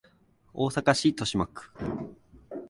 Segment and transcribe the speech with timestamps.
[0.55, 1.69] 大阪市都島区